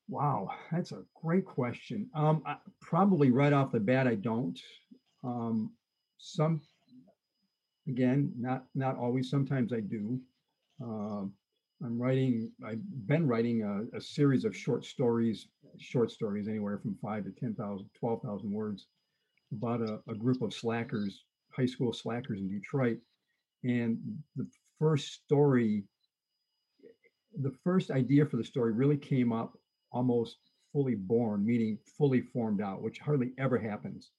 Wow, 0.10 0.50
that's 0.72 0.92
a 0.92 1.04
great 1.22 1.46
question. 1.46 2.10
Um, 2.14 2.44
I, 2.46 2.58
probably 2.82 3.32
right 3.32 3.54
off 3.54 3.72
the 3.72 3.80
bat, 3.80 4.08
I 4.08 4.16
don't. 4.16 4.60
Um, 5.24 5.72
some, 6.18 6.62
again, 7.88 8.34
not 8.38 8.66
not 8.76 8.98
always. 8.98 9.30
Sometimes 9.30 9.72
I 9.72 9.80
do. 9.80 10.20
Um, 10.82 11.34
I'm 11.86 12.02
writing. 12.02 12.52
I've 12.66 12.82
been 13.06 13.28
writing 13.28 13.62
a, 13.62 13.98
a 13.98 14.02
series 14.02 14.44
of 14.44 14.56
short 14.56 14.86
stories, 14.86 15.48
short 15.78 16.10
stories 16.10 16.48
anywhere 16.48 16.80
from 16.80 16.98
five 17.00 17.26
to 17.26 17.32
10,000, 17.32 17.88
12,000 18.00 18.52
words, 18.52 18.88
about 19.52 19.82
a, 19.82 20.00
a 20.10 20.16
group 20.16 20.42
of 20.42 20.52
slackers, 20.52 21.26
high 21.52 21.68
school 21.68 21.94
slackers 21.94 22.40
in 22.40 22.50
Detroit. 22.50 22.98
And 23.64 24.00
the 24.36 24.48
first 24.80 25.14
story, 25.14 25.84
the 27.40 27.54
first 27.64 27.92
idea 27.92 28.26
for 28.26 28.38
the 28.38 28.44
story 28.44 28.72
really 28.72 28.98
came 28.98 29.32
up 29.32 29.54
almost 29.92 30.38
fully 30.74 30.96
born, 30.96 31.46
meaning 31.46 31.78
fully 31.98 32.22
formed 32.22 32.62
out, 32.62 32.82
which 32.82 32.98
hardly 32.98 33.32
ever 33.38 33.60
happens. 33.60 34.10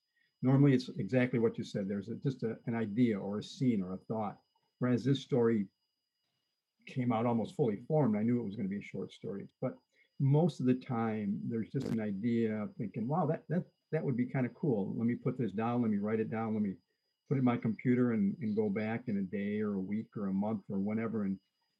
Normally, 0.41 0.73
it's 0.73 0.89
exactly 0.99 1.39
what 1.39 1.57
you 1.57 1.65
said. 1.65 1.89
There's 1.89 2.07
a, 2.07 2.15
just 2.15 2.43
a, 2.43 2.55
an 2.67 2.75
idea 2.75 3.19
or 3.19 3.39
a 3.39 3.43
scene 3.43 3.81
or 3.81 3.93
a 3.93 3.97
thought. 4.07 4.37
Whereas 4.79 5.03
this 5.03 5.21
story 5.21 5.67
came 6.87 7.11
out 7.11 7.25
almost 7.25 7.55
fully 7.55 7.77
formed. 7.87 8.17
I 8.17 8.23
knew 8.23 8.39
it 8.39 8.45
was 8.45 8.55
going 8.55 8.67
to 8.67 8.75
be 8.75 8.79
a 8.79 8.91
short 8.91 9.11
story, 9.11 9.47
but 9.61 9.75
most 10.19 10.59
of 10.59 10.65
the 10.65 10.73
time, 10.73 11.39
there's 11.47 11.69
just 11.69 11.87
an 11.87 11.99
idea 12.01 12.67
thinking, 12.77 13.07
"Wow, 13.07 13.27
that 13.27 13.43
that 13.49 13.63
that 13.91 14.03
would 14.03 14.17
be 14.17 14.25
kind 14.25 14.45
of 14.45 14.53
cool. 14.55 14.93
Let 14.97 15.07
me 15.07 15.15
put 15.15 15.37
this 15.37 15.51
down. 15.51 15.81
Let 15.81 15.91
me 15.91 15.97
write 15.97 16.19
it 16.19 16.31
down. 16.31 16.53
Let 16.53 16.63
me 16.63 16.73
put 17.29 17.35
it 17.35 17.39
in 17.39 17.45
my 17.45 17.57
computer 17.57 18.13
and, 18.13 18.35
and 18.41 18.55
go 18.55 18.69
back 18.69 19.03
in 19.07 19.17
a 19.17 19.21
day 19.21 19.59
or 19.61 19.73
a 19.75 19.79
week 19.79 20.07
or 20.17 20.27
a 20.27 20.33
month 20.33 20.61
or 20.69 20.79
whenever 20.79 21.23
and, 21.23 21.37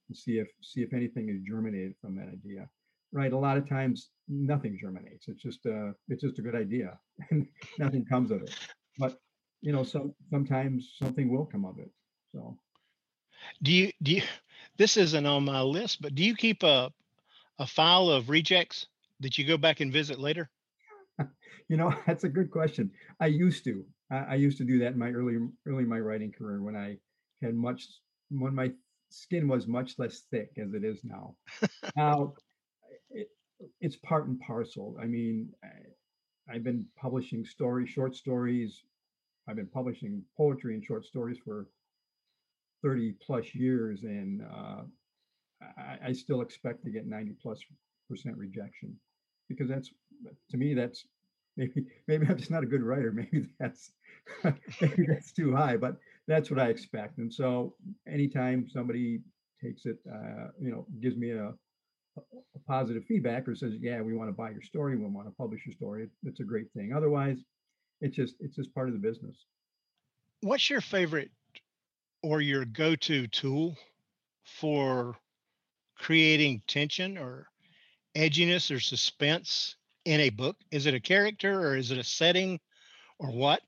and 0.09 0.17
see 0.17 0.37
if 0.39 0.47
see 0.61 0.81
if 0.81 0.93
anything 0.93 1.29
is 1.29 1.41
germinated 1.47 1.95
from 2.01 2.15
that 2.15 2.27
idea." 2.29 2.69
right 3.13 3.33
a 3.33 3.37
lot 3.37 3.57
of 3.57 3.67
times 3.67 4.09
nothing 4.27 4.77
germinates 4.79 5.27
it's 5.27 5.41
just 5.41 5.65
a 5.65 5.93
it's 6.09 6.21
just 6.23 6.39
a 6.39 6.41
good 6.41 6.55
idea 6.55 6.97
and 7.31 7.47
nothing 7.79 8.05
comes 8.05 8.31
of 8.31 8.41
it 8.41 8.53
but 8.97 9.17
you 9.61 9.71
know 9.71 9.83
some 9.83 10.13
sometimes 10.29 10.95
something 11.01 11.29
will 11.29 11.45
come 11.45 11.65
of 11.65 11.79
it 11.79 11.89
so 12.33 12.57
Do 13.63 13.71
you 13.71 13.91
do 14.03 14.13
you, 14.13 14.21
this 14.77 14.97
isn't 14.97 15.25
on 15.25 15.45
my 15.45 15.61
list, 15.61 16.01
but 16.01 16.15
do 16.15 16.23
you 16.23 16.35
keep 16.35 16.63
a 16.63 16.91
a 17.59 17.65
file 17.65 18.09
of 18.09 18.29
rejects 18.29 18.85
that 19.19 19.37
you 19.37 19.45
go 19.45 19.57
back 19.57 19.79
and 19.79 19.91
visit 19.91 20.19
later? 20.19 20.49
you 21.69 21.77
know 21.77 21.93
that's 22.07 22.23
a 22.23 22.29
good 22.29 22.51
question. 22.51 22.91
I 23.19 23.27
used 23.27 23.63
to. 23.65 23.85
I, 24.11 24.17
I 24.17 24.35
used 24.35 24.57
to 24.59 24.63
do 24.63 24.79
that 24.79 24.93
in 24.93 24.99
my 24.99 25.11
early 25.11 25.37
early 25.65 25.83
my 25.83 25.99
writing 25.99 26.31
career 26.31 26.61
when 26.61 26.75
i 26.75 26.97
had 27.41 27.55
much 27.55 27.87
when 28.29 28.55
my 28.55 28.71
skin 29.09 29.47
was 29.47 29.67
much 29.67 29.97
less 29.97 30.23
thick 30.31 30.51
as 30.61 30.73
it 30.73 30.83
is 30.83 30.99
now. 31.03 31.35
Now 31.95 32.33
it, 33.09 33.29
it's 33.79 33.95
part 33.97 34.27
and 34.27 34.39
parcel. 34.39 34.97
I 35.01 35.05
mean 35.05 35.49
I, 35.63 36.53
i've 36.53 36.63
been 36.63 36.85
publishing 36.99 37.45
stories 37.45 37.89
short 37.89 38.15
stories. 38.15 38.83
I've 39.49 39.55
been 39.55 39.67
publishing 39.67 40.23
poetry 40.35 40.73
and 40.73 40.83
short 40.83 41.05
stories 41.05 41.37
for 41.43 41.67
30 42.83 43.13
plus 43.25 43.55
years 43.55 44.03
and 44.03 44.41
uh, 44.43 44.81
I, 45.77 45.97
I 46.07 46.13
still 46.13 46.41
expect 46.41 46.83
to 46.85 46.91
get 46.91 47.07
90 47.07 47.35
plus 47.41 47.59
percent 48.09 48.37
rejection 48.37 48.95
because 49.49 49.67
that's 49.67 49.91
to 50.49 50.57
me 50.57 50.73
that's 50.73 51.05
maybe 51.57 51.85
maybe 52.07 52.27
I'm 52.27 52.37
just 52.37 52.51
not 52.51 52.63
a 52.63 52.67
good 52.67 52.83
writer.Maybe 52.83 53.47
that's 53.59 53.91
maybe 54.81 55.05
that's 55.07 55.31
too 55.31 55.55
high, 55.55 55.77
but 55.77 55.97
that's 56.27 56.51
what 56.51 56.59
I 56.59 56.67
expect. 56.67 57.17
And 57.17 57.33
so 57.33 57.73
anytime 58.07 58.67
somebody 58.69 59.21
takes 59.63 59.85
it, 59.85 59.97
uh, 60.11 60.49
you 60.61 60.69
know, 60.69 60.85
gives 61.01 61.15
me 61.15 61.31
a, 61.31 61.53
a 62.17 62.59
positive 62.67 63.05
feedback 63.05 63.47
or 63.47 63.55
says, 63.55 63.73
"Yeah, 63.79 64.01
we 64.01 64.13
want 64.13 64.29
to 64.29 64.33
buy 64.33 64.51
your 64.51 64.61
story, 64.61 64.97
we 64.97 65.05
want 65.05 65.27
to 65.27 65.33
publish 65.33 65.65
your 65.65 65.73
story," 65.73 66.07
it's 66.23 66.39
a 66.41 66.43
great 66.43 66.71
thing. 66.75 66.93
Otherwise, 66.93 67.39
it's 68.01 68.15
just 68.15 68.35
it's 68.39 68.55
just 68.55 68.73
part 68.75 68.87
of 68.87 68.93
the 68.93 68.99
business. 68.99 69.45
What's 70.41 70.69
your 70.69 70.81
favorite 70.81 71.31
or 72.23 72.41
your 72.41 72.65
go-to 72.65 73.27
tool 73.27 73.75
for 74.43 75.15
creating 75.97 76.61
tension 76.67 77.17
or 77.17 77.47
edginess 78.15 78.75
or 78.75 78.79
suspense 78.79 79.75
in 80.05 80.21
a 80.21 80.29
book? 80.29 80.57
Is 80.71 80.85
it 80.85 80.93
a 80.93 80.99
character 80.99 81.59
or 81.59 81.75
is 81.75 81.91
it 81.91 81.97
a 81.97 82.03
setting 82.03 82.59
or 83.19 83.31
what? 83.31 83.61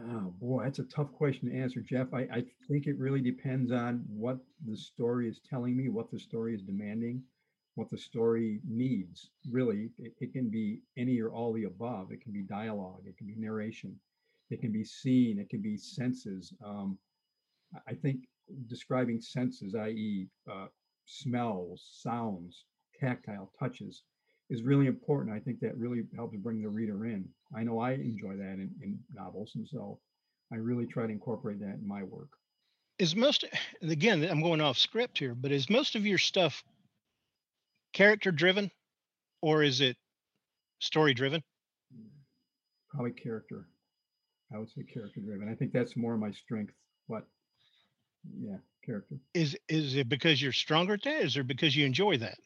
Oh 0.00 0.32
boy, 0.40 0.64
that's 0.64 0.78
a 0.78 0.84
tough 0.84 1.12
question 1.12 1.50
to 1.50 1.56
answer, 1.56 1.80
Jeff. 1.80 2.14
I, 2.14 2.20
I 2.32 2.44
think 2.68 2.86
it 2.86 2.96
really 2.98 3.20
depends 3.20 3.72
on 3.72 4.04
what 4.08 4.38
the 4.64 4.76
story 4.76 5.28
is 5.28 5.40
telling 5.50 5.76
me, 5.76 5.88
what 5.88 6.10
the 6.12 6.18
story 6.18 6.54
is 6.54 6.62
demanding, 6.62 7.22
what 7.74 7.90
the 7.90 7.98
story 7.98 8.60
needs. 8.68 9.30
Really, 9.50 9.90
it, 9.98 10.12
it 10.20 10.32
can 10.32 10.48
be 10.48 10.82
any 10.96 11.20
or 11.20 11.32
all 11.32 11.52
the 11.52 11.64
above. 11.64 12.12
It 12.12 12.20
can 12.20 12.32
be 12.32 12.42
dialogue, 12.42 13.02
it 13.06 13.16
can 13.16 13.26
be 13.26 13.34
narration, 13.36 13.98
it 14.50 14.60
can 14.60 14.72
be 14.72 14.84
seen, 14.84 15.38
it 15.38 15.48
can 15.48 15.62
be 15.62 15.76
senses. 15.76 16.52
Um, 16.64 16.98
I 17.88 17.94
think 17.94 18.20
describing 18.68 19.20
senses, 19.20 19.74
i.e., 19.74 20.28
uh, 20.50 20.66
smells, 21.06 21.84
sounds, 22.02 22.64
tactile 23.00 23.50
touches, 23.58 24.02
is 24.50 24.62
really 24.62 24.86
important. 24.86 25.34
I 25.34 25.40
think 25.40 25.60
that 25.60 25.76
really 25.76 26.02
helps 26.14 26.36
bring 26.36 26.62
the 26.62 26.68
reader 26.68 27.06
in. 27.06 27.26
I 27.56 27.62
know 27.62 27.78
I 27.78 27.92
enjoy 27.92 28.36
that 28.36 28.54
in, 28.54 28.70
in 28.82 28.98
novels, 29.12 29.52
and 29.54 29.66
so 29.66 29.98
I 30.52 30.56
really 30.56 30.86
try 30.86 31.06
to 31.06 31.12
incorporate 31.12 31.60
that 31.60 31.78
in 31.80 31.86
my 31.86 32.02
work. 32.02 32.28
Is 32.98 33.16
most, 33.16 33.44
again, 33.82 34.22
I'm 34.30 34.42
going 34.42 34.60
off 34.60 34.78
script 34.78 35.18
here, 35.18 35.34
but 35.34 35.50
is 35.50 35.68
most 35.68 35.96
of 35.96 36.06
your 36.06 36.18
stuff 36.18 36.62
character 37.92 38.30
driven 38.30 38.70
or 39.40 39.62
is 39.62 39.80
it 39.80 39.96
story 40.78 41.14
driven? 41.14 41.42
Probably 42.90 43.12
character. 43.12 43.66
I 44.54 44.58
would 44.58 44.70
say 44.70 44.82
character 44.82 45.20
driven. 45.20 45.48
I 45.50 45.54
think 45.54 45.72
that's 45.72 45.96
more 45.96 46.16
my 46.16 46.30
strength. 46.30 46.74
What? 47.06 47.26
yeah, 48.40 48.56
character. 48.84 49.16
Is 49.34 49.56
is 49.68 49.96
it 49.96 50.08
because 50.08 50.40
you're 50.40 50.52
stronger 50.52 50.94
at 50.94 51.02
that? 51.02 51.22
Is 51.22 51.36
it 51.36 51.46
because 51.46 51.76
you 51.76 51.84
enjoy 51.86 52.18
that? 52.18 52.38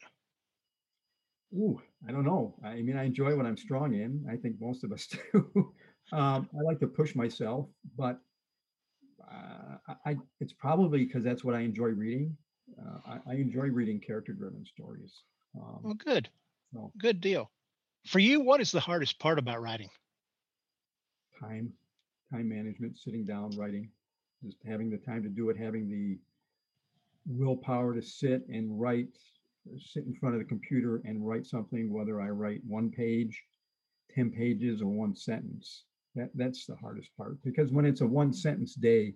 Ooh, 1.53 1.81
I 2.07 2.11
don't 2.11 2.25
know. 2.25 2.55
I 2.63 2.75
mean, 2.81 2.95
I 2.95 3.05
enjoy 3.05 3.35
what 3.35 3.45
I'm 3.45 3.57
strong 3.57 3.93
in. 3.93 4.25
I 4.31 4.35
think 4.35 4.57
most 4.59 4.83
of 4.83 4.91
us 4.91 5.07
do. 5.33 5.73
um, 6.11 6.47
I 6.53 6.61
like 6.63 6.79
to 6.79 6.87
push 6.87 7.15
myself, 7.15 7.67
but 7.97 8.19
uh, 9.31 9.93
I, 10.05 10.17
it's 10.39 10.53
probably 10.53 11.05
because 11.05 11.23
that's 11.23 11.43
what 11.43 11.55
I 11.55 11.61
enjoy 11.61 11.87
reading. 11.87 12.37
Uh, 12.79 12.99
I, 13.07 13.31
I, 13.31 13.33
enjoy 13.33 13.65
reading 13.67 13.99
character-driven 13.99 14.63
stories. 14.63 15.11
Um, 15.59 15.79
well, 15.81 15.93
good. 15.95 16.29
So. 16.71 16.91
Good 16.99 17.19
deal. 17.19 17.49
For 18.05 18.19
you, 18.19 18.41
what 18.41 18.61
is 18.61 18.71
the 18.71 18.79
hardest 18.79 19.17
part 19.17 19.39
about 19.39 19.59
writing? 19.59 19.89
Time, 21.39 21.73
time 22.31 22.49
management, 22.49 22.97
sitting 22.97 23.25
down, 23.25 23.51
writing, 23.57 23.89
just 24.43 24.57
having 24.67 24.89
the 24.89 24.97
time 24.97 25.23
to 25.23 25.29
do 25.29 25.49
it, 25.49 25.57
having 25.57 25.89
the 25.89 26.17
willpower 27.25 27.93
to 27.93 28.01
sit 28.01 28.47
and 28.49 28.79
write 28.79 29.07
sit 29.77 30.05
in 30.05 30.15
front 30.15 30.35
of 30.35 30.39
the 30.39 30.47
computer 30.47 31.01
and 31.05 31.25
write 31.25 31.45
something, 31.45 31.91
whether 31.91 32.21
I 32.21 32.29
write 32.29 32.61
one 32.67 32.89
page, 32.89 33.43
10 34.15 34.31
pages, 34.31 34.81
or 34.81 34.87
one 34.87 35.15
sentence. 35.15 35.83
That, 36.15 36.31
that's 36.33 36.65
the 36.65 36.75
hardest 36.75 37.09
part 37.15 37.37
because 37.43 37.71
when 37.71 37.85
it's 37.85 38.01
a 38.01 38.07
one 38.07 38.33
sentence 38.33 38.73
day, 38.73 39.13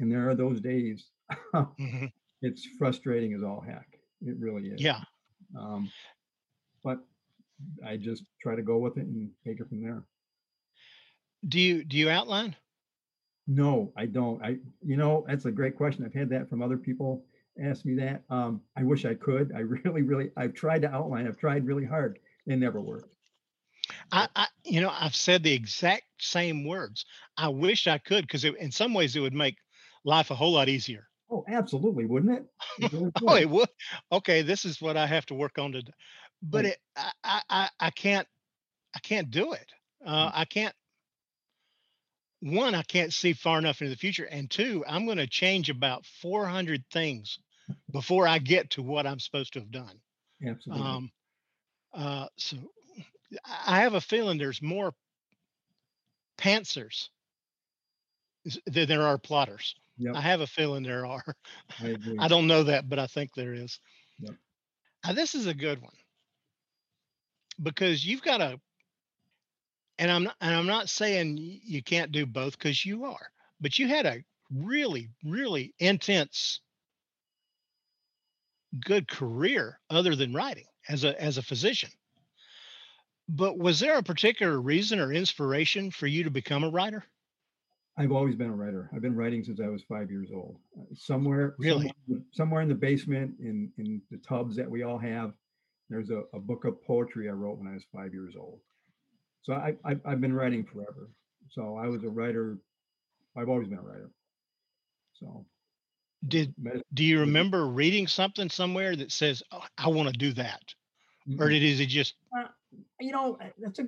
and 0.00 0.10
there 0.10 0.28
are 0.28 0.34
those 0.34 0.60
days, 0.60 1.06
mm-hmm. 1.54 2.06
it's 2.42 2.66
frustrating 2.78 3.32
as 3.32 3.42
all 3.42 3.64
heck. 3.66 3.86
It 4.22 4.36
really 4.38 4.68
is. 4.68 4.80
Yeah. 4.80 5.00
Um, 5.58 5.90
but 6.82 6.98
I 7.86 7.96
just 7.96 8.24
try 8.42 8.56
to 8.56 8.62
go 8.62 8.78
with 8.78 8.98
it 8.98 9.06
and 9.06 9.30
take 9.46 9.60
it 9.60 9.68
from 9.68 9.82
there. 9.82 10.02
Do 11.48 11.60
you 11.60 11.84
do 11.84 11.96
you 11.96 12.10
outline? 12.10 12.56
No, 13.46 13.92
I 13.96 14.06
don't. 14.06 14.42
I 14.42 14.58
you 14.84 14.96
know 14.96 15.24
that's 15.28 15.44
a 15.44 15.52
great 15.52 15.76
question. 15.76 16.04
I've 16.04 16.14
had 16.14 16.30
that 16.30 16.48
from 16.48 16.62
other 16.62 16.76
people 16.76 17.24
ask 17.62 17.84
me 17.84 17.94
that. 17.96 18.22
Um, 18.30 18.60
I 18.76 18.82
wish 18.82 19.04
I 19.04 19.14
could. 19.14 19.52
I 19.54 19.60
really, 19.84 20.02
really, 20.02 20.30
I've 20.36 20.54
tried 20.54 20.82
to 20.82 20.92
outline. 20.92 21.26
I've 21.26 21.38
tried 21.38 21.66
really 21.66 21.84
hard. 21.84 22.18
It 22.46 22.56
never 22.58 22.80
worked. 22.80 23.14
I, 24.12 24.28
I, 24.34 24.46
you 24.64 24.80
know, 24.80 24.92
I've 24.92 25.14
said 25.14 25.42
the 25.42 25.52
exact 25.52 26.04
same 26.18 26.66
words. 26.66 27.04
I 27.36 27.48
wish 27.48 27.86
I 27.86 27.98
could 27.98 28.22
because 28.26 28.44
in 28.44 28.72
some 28.72 28.94
ways 28.94 29.14
it 29.14 29.20
would 29.20 29.34
make 29.34 29.56
life 30.04 30.30
a 30.30 30.34
whole 30.34 30.52
lot 30.52 30.68
easier. 30.68 31.08
Oh, 31.30 31.44
absolutely, 31.48 32.06
wouldn't 32.06 32.38
it? 32.38 32.46
it 32.92 33.12
oh, 33.26 33.34
it 33.34 33.50
would. 33.50 33.68
Okay, 34.12 34.42
this 34.42 34.64
is 34.64 34.80
what 34.80 34.96
I 34.96 35.06
have 35.06 35.26
to 35.26 35.34
work 35.34 35.58
on 35.58 35.72
to. 35.72 35.82
But 36.42 36.64
right. 36.64 36.74
it, 36.74 36.78
I, 37.24 37.42
I, 37.48 37.68
I 37.80 37.90
can't, 37.90 38.26
I 38.94 39.00
can't 39.00 39.30
do 39.30 39.52
it. 39.52 39.72
Uh, 40.04 40.30
I 40.32 40.44
can't. 40.44 40.74
One, 42.40 42.74
I 42.74 42.82
can't 42.82 43.12
see 43.12 43.32
far 43.32 43.58
enough 43.58 43.80
into 43.80 43.90
the 43.90 43.98
future, 43.98 44.24
and 44.24 44.50
two, 44.50 44.84
I'm 44.86 45.06
going 45.06 45.18
to 45.18 45.26
change 45.26 45.70
about 45.70 46.04
400 46.20 46.84
things 46.92 47.38
before 47.90 48.28
I 48.28 48.38
get 48.38 48.70
to 48.70 48.82
what 48.82 49.06
I'm 49.06 49.18
supposed 49.18 49.54
to 49.54 49.60
have 49.60 49.70
done. 49.70 50.00
Absolutely. 50.46 50.84
Um, 50.84 51.10
uh, 51.94 52.26
so 52.36 52.56
I 53.66 53.80
have 53.80 53.94
a 53.94 54.00
feeling 54.00 54.38
there's 54.38 54.62
more 54.62 54.92
pantsers 56.38 57.08
than 58.66 58.86
there 58.86 59.02
are 59.02 59.18
plotters. 59.18 59.74
Yep. 59.98 60.14
I 60.14 60.20
have 60.20 60.42
a 60.42 60.46
feeling 60.46 60.82
there 60.82 61.06
are. 61.06 61.36
I, 61.80 61.96
I, 62.20 62.28
don't 62.28 62.46
know 62.46 62.64
that, 62.64 62.88
but 62.88 62.98
I 62.98 63.06
think 63.06 63.30
there 63.34 63.54
is. 63.54 63.80
Yep. 64.20 64.34
Now, 65.06 65.12
this 65.14 65.34
is 65.34 65.46
a 65.46 65.54
good 65.54 65.80
one 65.80 65.94
because 67.62 68.04
you've 68.04 68.22
got 68.22 68.40
a, 68.40 68.60
and 69.98 70.10
I'm 70.10 70.24
not, 70.24 70.36
and 70.40 70.54
I'm 70.54 70.66
not 70.66 70.88
saying 70.88 71.38
you 71.38 71.82
can't 71.82 72.12
do 72.12 72.26
both 72.26 72.58
because 72.58 72.84
you 72.84 73.04
are, 73.04 73.30
but 73.60 73.78
you 73.78 73.88
had 73.88 74.06
a 74.06 74.24
really, 74.50 75.08
really 75.24 75.74
intense 75.78 76.60
good 78.84 79.08
career 79.08 79.78
other 79.90 80.14
than 80.14 80.34
writing 80.34 80.66
as 80.88 81.04
a 81.04 81.20
as 81.20 81.38
a 81.38 81.42
physician. 81.42 81.90
But 83.28 83.58
was 83.58 83.80
there 83.80 83.98
a 83.98 84.02
particular 84.02 84.60
reason 84.60 85.00
or 85.00 85.12
inspiration 85.12 85.90
for 85.90 86.06
you 86.06 86.24
to 86.24 86.30
become 86.30 86.62
a 86.62 86.70
writer? 86.70 87.04
I've 87.98 88.12
always 88.12 88.36
been 88.36 88.50
a 88.50 88.54
writer. 88.54 88.90
I've 88.94 89.00
been 89.00 89.16
writing 89.16 89.42
since 89.42 89.58
I 89.58 89.68
was 89.68 89.82
five 89.82 90.10
years 90.10 90.28
old. 90.32 90.58
Uh, 90.78 90.84
somewhere, 90.94 91.54
really, 91.58 91.90
somewhere, 92.06 92.24
somewhere, 92.32 92.62
in 92.62 92.68
the 92.68 92.74
basement, 92.74 93.34
in 93.40 93.72
in 93.78 94.02
the 94.10 94.18
tubs 94.18 94.54
that 94.56 94.70
we 94.70 94.82
all 94.82 94.98
have, 94.98 95.32
there's 95.88 96.10
a, 96.10 96.22
a 96.34 96.38
book 96.38 96.64
of 96.66 96.82
poetry 96.84 97.28
I 97.28 97.32
wrote 97.32 97.58
when 97.58 97.68
I 97.68 97.74
was 97.74 97.86
five 97.92 98.12
years 98.12 98.34
old. 98.38 98.60
So 99.46 99.52
I, 99.54 99.74
I 99.84 99.96
I've 100.04 100.20
been 100.20 100.34
writing 100.34 100.64
forever. 100.64 101.08
So 101.50 101.76
I 101.76 101.86
was 101.86 102.02
a 102.02 102.08
writer. 102.08 102.58
I've 103.36 103.48
always 103.48 103.68
been 103.68 103.78
a 103.78 103.82
writer. 103.82 104.10
So 105.20 105.46
did 106.26 106.52
do 106.94 107.04
you 107.04 107.20
remember 107.20 107.68
reading 107.68 108.08
something 108.08 108.50
somewhere 108.50 108.96
that 108.96 109.12
says 109.12 109.44
oh, 109.52 109.62
I 109.78 109.88
want 109.88 110.08
to 110.08 110.18
do 110.18 110.32
that, 110.32 110.62
or 111.38 111.48
did 111.48 111.62
is 111.62 111.78
it 111.78 111.86
just? 111.86 112.14
Uh, 112.36 112.48
you 113.00 113.12
know, 113.12 113.38
uh, 113.40 113.46
that's 113.58 113.78
a 113.78 113.86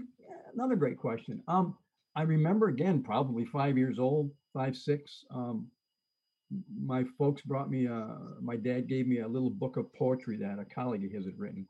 another 0.54 0.76
great 0.76 0.96
question. 0.96 1.42
Um, 1.48 1.76
I 2.14 2.22
remember 2.22 2.68
again, 2.68 3.02
probably 3.02 3.44
five 3.44 3.76
years 3.76 3.98
old, 3.98 4.30
five 4.54 4.76
six. 4.76 5.24
Um, 5.34 5.66
my 6.80 7.04
folks 7.18 7.42
brought 7.42 7.68
me 7.68 7.86
a. 7.86 8.16
My 8.40 8.54
dad 8.54 8.88
gave 8.88 9.08
me 9.08 9.20
a 9.20 9.28
little 9.28 9.50
book 9.50 9.76
of 9.76 9.92
poetry 9.94 10.36
that 10.36 10.60
a 10.60 10.64
colleague 10.64 11.04
of 11.04 11.10
his 11.10 11.24
had 11.24 11.36
written, 11.36 11.66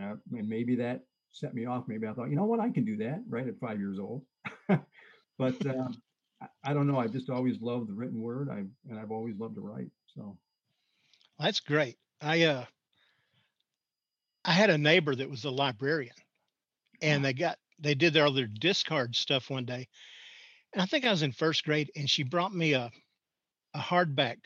uh, 0.00 0.14
and 0.32 0.48
maybe 0.48 0.76
that 0.76 1.02
set 1.34 1.54
me 1.54 1.66
off. 1.66 1.84
Maybe 1.86 2.06
I 2.06 2.12
thought, 2.12 2.30
you 2.30 2.36
know 2.36 2.44
what, 2.44 2.60
I 2.60 2.70
can 2.70 2.84
do 2.84 2.96
that 2.98 3.22
right 3.28 3.46
at 3.46 3.58
five 3.60 3.78
years 3.78 3.98
old. 3.98 4.22
but 4.68 5.66
um, 5.66 5.94
I 6.64 6.72
don't 6.72 6.86
know. 6.86 6.98
I've 6.98 7.12
just 7.12 7.30
always 7.30 7.60
loved 7.60 7.88
the 7.88 7.94
written 7.94 8.20
word. 8.20 8.48
I 8.50 8.64
and 8.88 8.98
I've 8.98 9.10
always 9.10 9.36
loved 9.38 9.56
to 9.56 9.60
write. 9.60 9.90
So 10.14 10.36
that's 11.38 11.60
great. 11.60 11.96
I 12.20 12.44
uh 12.44 12.64
I 14.44 14.52
had 14.52 14.70
a 14.70 14.78
neighbor 14.78 15.14
that 15.14 15.30
was 15.30 15.44
a 15.44 15.50
librarian 15.50 16.14
and 17.02 17.24
they 17.24 17.32
got 17.32 17.58
they 17.78 17.94
did 17.94 18.12
their 18.12 18.26
other 18.26 18.46
discard 18.46 19.16
stuff 19.16 19.50
one 19.50 19.64
day. 19.64 19.88
And 20.72 20.82
I 20.82 20.86
think 20.86 21.04
I 21.04 21.10
was 21.10 21.22
in 21.22 21.32
first 21.32 21.64
grade 21.64 21.90
and 21.96 22.08
she 22.08 22.22
brought 22.22 22.54
me 22.54 22.74
a 22.74 22.90
a 23.74 23.80
hardback 23.80 24.38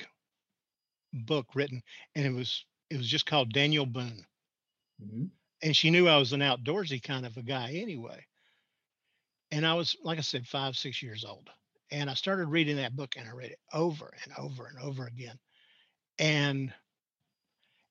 book 1.13 1.47
written 1.55 1.83
and 2.15 2.25
it 2.25 2.33
was 2.33 2.65
it 2.91 2.97
was 2.97 3.09
just 3.09 3.27
called 3.27 3.53
Daniel 3.53 3.87
Boone. 3.87 4.25
Mm-hmm. 5.03 5.25
And 5.63 5.77
she 5.77 5.91
knew 5.91 6.09
I 6.09 6.17
was 6.17 6.33
an 6.33 6.41
outdoorsy 6.41 7.03
kind 7.03 7.27
of 7.27 7.37
a 7.37 7.43
guy 7.43 7.73
anyway. 7.75 8.25
And 9.51 9.67
I 9.67 9.75
was, 9.75 9.97
like 10.03 10.19
I 10.19 10.23
said, 10.23 10.47
five, 10.47 10.77
six 10.77 11.03
years 11.03 11.25
old. 11.25 11.49
And 11.91 12.11
I 12.11 12.15
started 12.15 12.47
reading 12.47 12.77
that 12.77 12.95
book 12.97 13.15
and 13.17 13.29
I 13.29 13.33
read 13.33 13.51
it 13.51 13.59
over 13.73 14.13
and 14.25 14.33
over 14.39 14.67
and 14.67 14.79
over 14.79 15.07
again. 15.07 15.39
And 16.19 16.73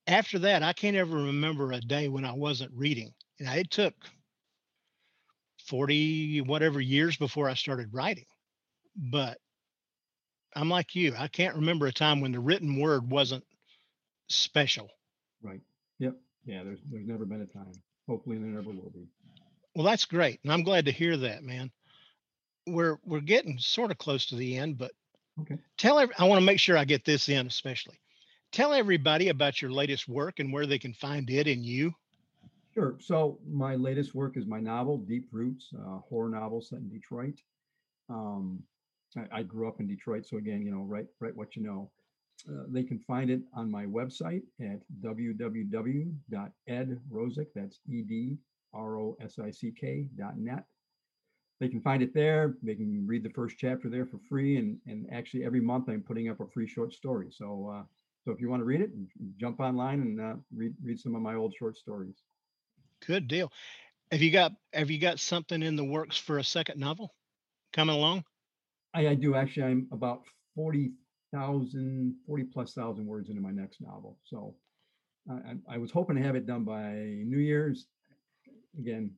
after 0.05 0.39
that, 0.39 0.63
I 0.63 0.73
can't 0.73 0.95
ever 0.95 1.15
remember 1.15 1.71
a 1.71 1.81
day 1.81 2.07
when 2.07 2.25
I 2.25 2.33
wasn't 2.33 2.71
reading. 2.73 3.13
And 3.39 3.49
it 3.49 3.71
took 3.71 3.93
40 5.65 6.41
whatever 6.41 6.79
years 6.79 7.17
before 7.17 7.49
I 7.49 7.55
started 7.55 7.93
writing. 7.93 8.25
But 8.95 9.39
I'm 10.55 10.69
like 10.69 10.95
you. 10.95 11.13
I 11.17 11.27
can't 11.27 11.55
remember 11.55 11.87
a 11.87 11.91
time 11.91 12.21
when 12.21 12.31
the 12.31 12.39
written 12.39 12.79
word 12.79 13.09
wasn't 13.11 13.43
special. 14.29 14.89
Right. 15.41 15.61
Yep. 15.99 16.15
Yeah, 16.47 16.63
there's 16.63 16.79
there's 16.89 17.05
never 17.05 17.25
been 17.25 17.41
a 17.41 17.45
time. 17.45 17.73
Hopefully 18.07 18.37
there 18.37 18.47
never 18.47 18.69
will 18.69 18.91
be. 18.93 19.05
Well, 19.75 19.85
that's 19.85 20.05
great. 20.05 20.39
And 20.43 20.51
I'm 20.51 20.63
glad 20.63 20.85
to 20.85 20.91
hear 20.91 21.17
that, 21.17 21.43
man. 21.43 21.71
We're 22.65 22.97
we're 23.05 23.19
getting 23.19 23.59
sort 23.59 23.91
of 23.91 23.97
close 23.97 24.25
to 24.27 24.35
the 24.35 24.57
end, 24.57 24.77
but 24.77 24.91
okay. 25.41 25.57
Tell 25.77 25.99
every, 25.99 26.15
I 26.17 26.23
want 26.23 26.39
to 26.39 26.45
make 26.45 26.59
sure 26.59 26.77
I 26.77 26.85
get 26.85 27.05
this 27.05 27.29
in 27.29 27.45
especially. 27.47 27.99
Tell 28.51 28.73
everybody 28.73 29.27
about 29.27 29.61
your 29.61 29.71
latest 29.71 30.07
work 30.07 30.39
and 30.39 30.53
where 30.53 30.65
they 30.65 30.79
can 30.79 30.93
find 30.93 31.29
it 31.29 31.47
and 31.47 31.63
you. 31.65 31.93
Sure. 32.73 32.95
So 32.99 33.39
my 33.45 33.75
latest 33.75 34.15
work 34.15 34.37
is 34.37 34.45
my 34.45 34.59
novel, 34.59 34.97
Deep 34.99 35.27
Roots, 35.31 35.73
a 35.77 35.97
horror 35.97 36.29
novel 36.29 36.61
set 36.61 36.79
in 36.79 36.89
Detroit. 36.89 37.41
Um, 38.09 38.63
I, 39.17 39.39
I, 39.39 39.43
grew 39.43 39.67
up 39.67 39.79
in 39.79 39.87
Detroit, 39.87 40.25
so 40.25 40.37
again, 40.37 40.61
you 40.61 40.71
know, 40.71 40.83
write 40.83 41.07
write 41.19 41.35
what 41.35 41.55
you 41.57 41.63
know. 41.63 41.91
Uh, 42.49 42.63
they 42.69 42.83
can 42.83 42.99
find 42.99 43.29
it 43.29 43.41
on 43.53 43.69
my 43.71 43.85
website 43.85 44.43
at 44.61 44.79
www.edrosick. 45.01 46.11
That's 47.55 47.79
E 47.89 48.01
D 48.03 48.37
R 48.73 48.97
O 48.99 49.17
S 49.21 49.39
I 49.39 49.51
C 49.51 49.71
K 49.71 50.07
dot 50.17 50.37
net. 50.37 50.63
They 51.59 51.67
can 51.67 51.81
find 51.81 52.03
it 52.03 52.13
there. 52.13 52.55
They 52.61 52.75
can 52.75 53.07
read 53.07 53.23
the 53.23 53.31
first 53.31 53.57
chapter 53.57 53.89
there 53.89 54.05
for 54.05 54.19
free, 54.29 54.57
and 54.57 54.77
and 54.85 55.07
actually 55.11 55.43
every 55.45 55.61
month 55.61 55.89
I'm 55.89 56.03
putting 56.03 56.29
up 56.29 56.39
a 56.39 56.47
free 56.47 56.67
short 56.67 56.93
story. 56.93 57.27
So 57.31 57.73
uh, 57.73 57.83
so 58.23 58.31
if 58.31 58.39
you 58.39 58.49
want 58.49 58.61
to 58.61 58.65
read 58.65 58.81
it, 58.81 58.91
jump 59.37 59.59
online 59.59 60.01
and 60.01 60.21
uh, 60.21 60.35
read 60.55 60.73
read 60.83 60.99
some 60.99 61.15
of 61.15 61.21
my 61.21 61.35
old 61.35 61.53
short 61.57 61.77
stories. 61.77 62.21
Good 63.05 63.27
deal. 63.27 63.51
Have 64.11 64.21
you 64.21 64.31
got 64.31 64.53
have 64.73 64.91
you 64.91 64.99
got 64.99 65.19
something 65.19 65.63
in 65.63 65.75
the 65.75 65.83
works 65.83 66.17
for 66.17 66.37
a 66.37 66.43
second 66.43 66.79
novel 66.79 67.13
coming 67.73 67.95
along? 67.95 68.23
I, 68.93 69.07
I 69.07 69.15
do 69.15 69.35
actually. 69.35 69.63
I'm 69.63 69.87
about 69.91 70.21
40,000, 71.31 72.15
40 72.25 72.43
plus 72.45 72.73
thousand 72.73 73.05
words 73.05 73.29
into 73.29 73.41
my 73.41 73.51
next 73.51 73.81
novel. 73.81 74.17
So 74.23 74.55
I, 75.29 75.55
I 75.69 75.77
was 75.77 75.91
hoping 75.91 76.15
to 76.15 76.23
have 76.23 76.35
it 76.35 76.45
done 76.45 76.63
by 76.63 76.93
New 76.93 77.39
Year's. 77.39 77.87
Again, 78.79 79.11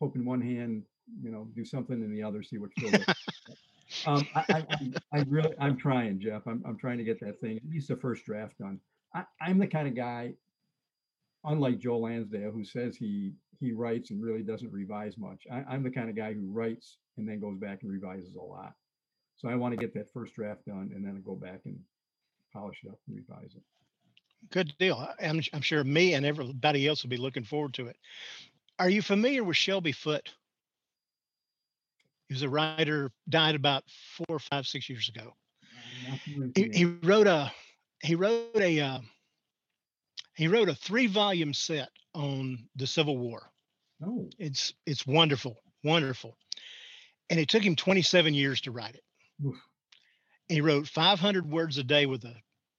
hoping 0.00 0.24
one 0.24 0.40
hand, 0.40 0.82
you 1.22 1.30
know, 1.30 1.48
do 1.54 1.64
something 1.64 2.02
in 2.02 2.12
the 2.12 2.22
other, 2.22 2.42
see 2.42 2.58
what 2.58 2.70
um, 4.06 4.26
I, 4.34 4.44
I, 4.48 4.66
I, 5.12 5.24
really, 5.28 5.54
I'm 5.60 5.76
trying, 5.76 6.18
Jeff. 6.18 6.42
I'm, 6.46 6.62
I'm 6.66 6.76
trying 6.76 6.98
to 6.98 7.04
get 7.04 7.20
that 7.20 7.40
thing, 7.40 7.56
at 7.56 7.70
least 7.70 7.88
the 7.88 7.96
first 7.96 8.24
draft 8.24 8.58
done. 8.58 8.80
I, 9.14 9.24
I'm 9.40 9.58
the 9.58 9.66
kind 9.66 9.86
of 9.86 9.94
guy 9.94 10.34
unlike 11.44 11.78
Joe 11.78 11.98
Lansdale, 11.98 12.50
who 12.50 12.64
says 12.64 12.96
he 12.96 13.32
he 13.60 13.72
writes 13.72 14.10
and 14.10 14.22
really 14.22 14.42
doesn't 14.42 14.72
revise 14.72 15.16
much. 15.16 15.44
I, 15.50 15.74
am 15.74 15.84
the 15.84 15.90
kind 15.90 16.10
of 16.10 16.16
guy 16.16 16.34
who 16.34 16.50
writes 16.50 16.98
and 17.16 17.28
then 17.28 17.40
goes 17.40 17.56
back 17.58 17.82
and 17.82 17.90
revises 17.90 18.34
a 18.34 18.42
lot. 18.42 18.74
So 19.36 19.48
I 19.48 19.54
want 19.54 19.72
to 19.72 19.80
get 19.80 19.94
that 19.94 20.12
first 20.12 20.34
draft 20.34 20.66
done 20.66 20.90
and 20.94 21.04
then 21.04 21.22
go 21.24 21.34
back 21.34 21.60
and 21.64 21.78
polish 22.52 22.78
it 22.84 22.88
up 22.88 22.98
and 23.08 23.16
revise 23.16 23.54
it. 23.54 23.62
Good 24.50 24.74
deal. 24.78 25.08
I'm, 25.20 25.40
I'm 25.52 25.62
sure 25.62 25.82
me 25.84 26.14
and 26.14 26.24
everybody 26.24 26.86
else 26.86 27.02
will 27.02 27.10
be 27.10 27.16
looking 27.16 27.44
forward 27.44 27.74
to 27.74 27.86
it. 27.86 27.96
Are 28.78 28.90
you 28.90 29.02
familiar 29.02 29.42
with 29.42 29.56
Shelby 29.56 29.92
Foote? 29.92 30.30
He 32.28 32.34
was 32.34 32.42
a 32.42 32.48
writer, 32.48 33.10
died 33.28 33.54
about 33.54 33.84
four, 34.16 34.38
five, 34.38 34.66
six 34.66 34.88
years 34.88 35.08
ago. 35.08 35.34
He, 36.54 36.70
he, 36.72 36.84
wrote 36.84 37.26
a 37.26 37.52
he 38.02 38.14
wrote 38.14 38.56
a 38.56 38.80
uh, 38.80 38.98
he 40.34 40.48
wrote 40.48 40.68
a 40.68 40.74
three 40.74 41.06
volume 41.06 41.54
set 41.54 41.90
on 42.14 42.66
the 42.76 42.86
Civil 42.86 43.18
War. 43.18 43.50
Oh. 44.04 44.28
It's 44.38 44.74
it's 44.86 45.06
wonderful, 45.06 45.56
wonderful. 45.82 46.36
And 47.30 47.40
it 47.40 47.48
took 47.48 47.62
him 47.62 47.76
27 47.76 48.34
years 48.34 48.60
to 48.62 48.70
write 48.70 48.94
it. 48.94 49.04
Oof. 49.44 49.56
He 50.48 50.60
wrote 50.60 50.86
500 50.86 51.50
words 51.50 51.78
a 51.78 51.84
day 51.84 52.06
with 52.06 52.24
a, 52.24 52.34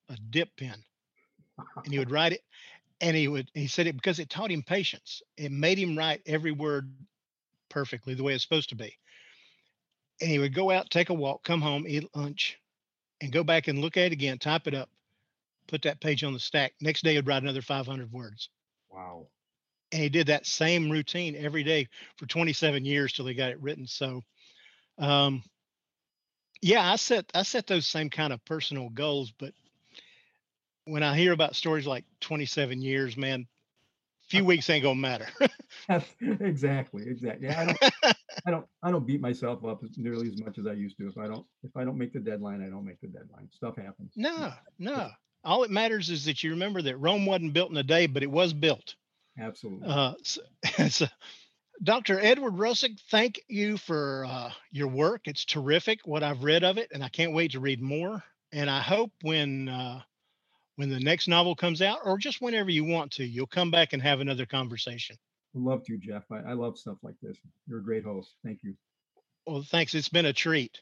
a 0.10 0.18
dip 0.30 0.56
pen. 0.58 0.84
and 1.84 1.92
he 1.92 2.00
would 2.00 2.12
write 2.12 2.34
it 2.34 2.42
and 3.02 3.16
he 3.16 3.28
would 3.28 3.50
he 3.54 3.68
said 3.68 3.88
it 3.88 3.96
because 3.96 4.20
it 4.20 4.30
taught 4.30 4.52
him 4.52 4.64
patience. 4.64 5.22
It 5.38 5.52
made 5.52 5.78
him 5.78 5.98
write 5.98 6.22
every 6.26 6.52
word 6.52 6.92
perfectly 7.70 8.14
the 8.14 8.24
way 8.24 8.34
it's 8.34 8.44
supposed 8.44 8.70
to 8.70 8.76
be. 8.76 8.98
And 10.22 10.30
he 10.30 10.40
would 10.40 10.54
go 10.54 10.72
out, 10.72 10.90
take 10.90 11.10
a 11.10 11.14
walk, 11.14 11.44
come 11.44 11.62
home, 11.62 11.86
eat 11.88 12.08
lunch, 12.16 12.58
and 13.20 13.32
go 13.32 13.44
back 13.44 13.68
and 13.68 13.80
look 13.80 13.98
at 13.98 14.06
it 14.06 14.14
again, 14.14 14.38
type 14.38 14.66
it 14.68 14.74
up, 14.74 14.90
put 15.68 15.82
that 15.82 16.00
page 16.00 16.24
on 16.24 16.32
the 16.32 16.40
stack. 16.40 16.74
Next 16.80 17.04
day, 17.04 17.16
he'd 17.16 17.28
write 17.28 17.44
another 17.44 17.62
500 17.62 18.12
words. 18.14 18.50
Wow. 18.90 19.28
And 19.92 20.02
he 20.02 20.10
did 20.10 20.28
that 20.28 20.46
same 20.46 20.90
routine 20.90 21.36
every 21.36 21.64
day 21.64 21.90
for 22.18 22.28
27 22.28 22.86
years 22.86 23.12
till 23.12 23.26
he 23.26 23.34
got 23.34 23.52
it 23.52 23.62
written. 23.62 23.88
So, 23.88 24.22
um, 24.98 25.44
yeah, 26.62 26.92
I 26.92 26.96
set 26.96 27.32
I 27.34 27.44
set 27.44 27.68
those 27.68 27.88
same 27.88 28.10
kind 28.10 28.34
of 28.34 28.44
personal 28.46 28.90
goals, 28.90 29.32
but 29.38 29.54
when 30.86 31.04
I 31.04 31.16
hear 31.16 31.34
about 31.34 31.56
stories 31.56 31.88
like 31.88 32.06
27 32.22 32.82
years, 32.82 33.18
man, 33.18 33.42
a 33.42 34.28
few 34.28 34.46
weeks 34.46 34.70
ain't 34.70 34.84
gonna 34.84 34.96
matter. 34.96 35.28
exactly, 36.20 37.04
exactly. 37.08 37.48
Yeah, 37.48 37.62
I 37.62 37.66
don't, 37.66 38.16
I 38.48 38.52
don't, 38.52 38.66
I 38.84 38.92
don't 38.92 39.08
beat 39.08 39.22
myself 39.22 39.66
up 39.66 39.84
nearly 39.98 40.28
as 40.28 40.40
much 40.42 40.58
as 40.60 40.68
I 40.68 40.74
used 40.74 40.98
to. 40.98 41.08
If 41.08 41.18
I 41.18 41.28
don't, 41.28 41.46
if 41.64 41.76
I 41.76 41.84
don't 41.84 41.98
make 41.98 42.14
the 42.14 42.20
deadline, 42.20 42.62
I 42.62 42.70
don't 42.70 42.86
make 42.86 43.02
the 43.02 43.08
deadline. 43.08 43.50
Stuff 43.52 43.78
happens. 43.78 44.12
No, 44.16 44.54
no 44.78 45.10
all 45.46 45.64
it 45.64 45.72
matters 45.72 46.10
is 46.10 46.26
that 46.26 46.44
you 46.44 46.52
remember 46.52 46.82
that 46.82 46.98
Rome 46.98 47.26
wasn't 47.26 47.54
built 47.54 47.70
in 47.70 47.78
a 47.78 47.84
day, 47.84 48.08
but 48.08 48.24
it 48.24 48.32
was 48.32 48.52
built. 48.52 48.96
Absolutely. 49.40 49.88
Uh, 49.88 50.14
so, 50.24 50.42
so, 50.90 51.06
Dr. 51.84 52.20
Edward 52.20 52.54
Rosick, 52.54 53.00
thank 53.12 53.42
you 53.48 53.78
for 53.78 54.26
uh, 54.28 54.52
your 54.72 54.88
work. 54.88 55.22
It's 55.26 55.46
terrific 55.46 56.00
what 56.06 56.24
I've 56.24 56.44
read 56.44 56.64
of 56.64 56.78
it, 56.78 56.90
and 56.94 57.04
I 57.04 57.10
can't 57.10 57.34
wait 57.34 57.52
to 57.52 57.60
read 57.60 57.82
more. 57.82 58.24
And 58.54 58.70
I 58.70 58.82
hope 58.82 59.12
when 59.22 59.68
uh, 59.68 60.02
when 60.78 60.90
the 60.90 61.00
next 61.00 61.28
novel 61.28 61.56
comes 61.56 61.82
out, 61.82 62.00
or 62.04 62.18
just 62.18 62.42
whenever 62.42 62.70
you 62.70 62.84
want 62.84 63.12
to, 63.14 63.26
you'll 63.26 63.48
come 63.48 63.72
back 63.72 63.94
and 63.94 64.02
have 64.02 64.20
another 64.20 64.46
conversation. 64.46 65.18
I'd 65.56 65.62
love 65.62 65.84
to, 65.86 65.98
Jeff. 65.98 66.24
I, 66.32 66.52
I 66.52 66.54
love 66.54 66.78
stuff 66.78 66.98
like 67.02 67.16
this. 67.22 67.38
You're 67.68 67.80
a 67.80 67.84
great 67.84 68.04
host. 68.04 68.36
Thank 68.44 68.60
you. 68.64 68.76
Well, 69.46 69.64
thanks. 69.64 69.94
It's 69.94 70.10
been 70.10 70.26
a 70.26 70.34
treat. 70.34 70.82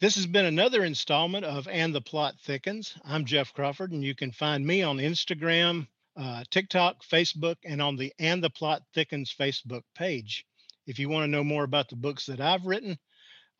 This 0.00 0.16
has 0.16 0.26
been 0.26 0.44
another 0.44 0.84
installment 0.84 1.44
of 1.44 1.68
And 1.68 1.94
the 1.94 2.00
Plot 2.00 2.34
Thickens. 2.42 2.94
I'm 3.04 3.24
Jeff 3.24 3.52
Crawford, 3.54 3.92
and 3.92 4.02
you 4.04 4.14
can 4.14 4.32
find 4.32 4.66
me 4.66 4.82
on 4.82 4.98
Instagram, 4.98 5.86
uh, 6.16 6.44
TikTok, 6.50 7.02
Facebook, 7.04 7.56
and 7.64 7.82
on 7.82 7.96
the 7.96 8.12
And 8.18 8.42
the 8.42 8.50
Plot 8.50 8.82
Thickens 8.94 9.34
Facebook 9.38 9.82
page. 9.94 10.44
If 10.86 10.98
you 10.98 11.08
want 11.08 11.24
to 11.24 11.30
know 11.30 11.44
more 11.44 11.64
about 11.64 11.88
the 11.88 11.96
books 11.96 12.26
that 12.26 12.40
I've 12.40 12.66
written, 12.66 12.98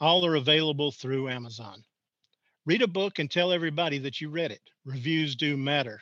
all 0.00 0.26
are 0.26 0.34
available 0.34 0.92
through 0.92 1.28
Amazon. 1.28 1.82
Read 2.66 2.82
a 2.82 2.88
book 2.88 3.18
and 3.18 3.30
tell 3.30 3.52
everybody 3.52 3.98
that 3.98 4.20
you 4.20 4.30
read 4.30 4.50
it. 4.50 4.60
Reviews 4.84 5.36
do 5.36 5.56
matter. 5.56 6.00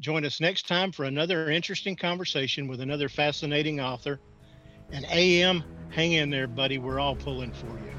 Join 0.00 0.24
us 0.24 0.40
next 0.40 0.66
time 0.66 0.92
for 0.92 1.04
another 1.04 1.50
interesting 1.50 1.96
conversation 1.96 2.66
with 2.66 2.80
another 2.80 3.08
fascinating 3.08 3.80
author. 3.80 4.20
And 4.90 5.04
AM, 5.10 5.64
hang 5.90 6.12
in 6.12 6.30
there, 6.30 6.46
buddy. 6.46 6.78
We're 6.78 7.00
all 7.00 7.16
pulling 7.16 7.52
for 7.52 7.66
you. 7.66 7.92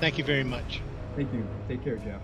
Thank 0.00 0.18
you 0.18 0.24
very 0.24 0.44
much. 0.44 0.80
Thank 1.14 1.32
you. 1.32 1.46
Take 1.68 1.84
care, 1.84 1.96
Jeff. 1.98 2.22